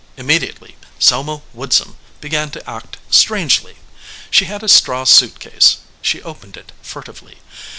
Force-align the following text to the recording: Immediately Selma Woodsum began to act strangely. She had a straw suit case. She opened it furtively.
Immediately 0.17 0.77
Selma 0.97 1.43
Woodsum 1.53 1.95
began 2.21 2.49
to 2.49 2.67
act 2.67 2.97
strangely. 3.11 3.75
She 4.31 4.45
had 4.45 4.63
a 4.63 4.67
straw 4.67 5.03
suit 5.03 5.39
case. 5.39 5.77
She 6.01 6.23
opened 6.23 6.57
it 6.57 6.71
furtively. 6.81 7.37